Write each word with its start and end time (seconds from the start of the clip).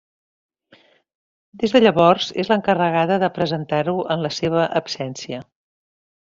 Des 1.63 1.75
de 1.75 1.81
llavors 1.83 2.29
és 2.45 2.49
l'encarregada 2.53 3.19
de 3.25 3.31
presentar-ho 3.37 3.95
en 4.17 4.25
la 4.29 4.33
seva 4.39 4.65
absència. 4.83 5.45